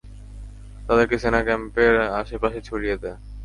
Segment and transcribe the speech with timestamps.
[0.87, 3.17] তাদেরকে সেনাক্যাম্পের আশে-পাশে ছড়িয়ে দেয়।